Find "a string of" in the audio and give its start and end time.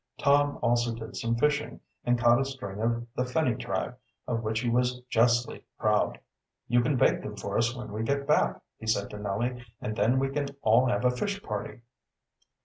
2.41-3.05